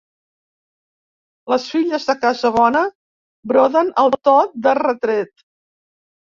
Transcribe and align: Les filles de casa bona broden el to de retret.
Les 1.53 1.67
filles 1.73 2.09
de 2.09 2.15
casa 2.23 2.51
bona 2.57 2.83
broden 3.53 3.95
el 4.07 4.13
to 4.31 4.37
de 4.67 4.77
retret. 4.85 5.49